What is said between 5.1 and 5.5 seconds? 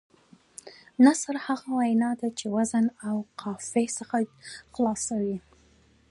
وي.